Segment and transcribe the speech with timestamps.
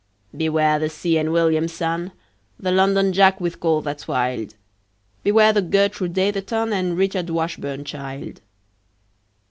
[0.35, 2.11] Beware the see enn william, son,
[2.59, 4.55] The londonjack with call that's wild.
[5.21, 8.39] Beware the gertroo datherton And richardwashburnchild.